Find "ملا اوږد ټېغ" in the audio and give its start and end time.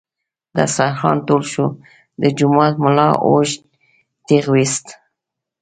2.83-4.45